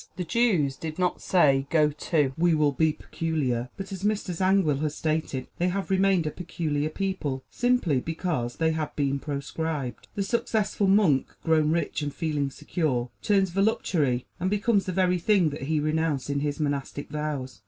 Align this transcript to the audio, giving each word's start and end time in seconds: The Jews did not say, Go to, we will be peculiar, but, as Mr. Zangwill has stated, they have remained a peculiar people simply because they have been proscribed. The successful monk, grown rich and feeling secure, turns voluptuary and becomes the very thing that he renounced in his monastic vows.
The 0.15 0.23
Jews 0.23 0.77
did 0.77 0.97
not 0.97 1.21
say, 1.21 1.67
Go 1.69 1.91
to, 1.91 2.33
we 2.35 2.55
will 2.55 2.71
be 2.71 2.91
peculiar, 2.93 3.69
but, 3.77 3.91
as 3.91 4.01
Mr. 4.01 4.33
Zangwill 4.33 4.79
has 4.79 4.95
stated, 4.95 5.45
they 5.59 5.67
have 5.67 5.91
remained 5.91 6.25
a 6.25 6.31
peculiar 6.31 6.89
people 6.89 7.43
simply 7.51 7.99
because 7.99 8.55
they 8.55 8.71
have 8.71 8.95
been 8.95 9.19
proscribed. 9.19 10.07
The 10.15 10.23
successful 10.23 10.87
monk, 10.87 11.27
grown 11.43 11.69
rich 11.69 12.01
and 12.01 12.11
feeling 12.11 12.49
secure, 12.49 13.11
turns 13.21 13.51
voluptuary 13.51 14.25
and 14.39 14.49
becomes 14.49 14.87
the 14.87 14.91
very 14.91 15.19
thing 15.19 15.51
that 15.51 15.61
he 15.69 15.79
renounced 15.79 16.31
in 16.31 16.39
his 16.39 16.59
monastic 16.59 17.09
vows. 17.11 17.59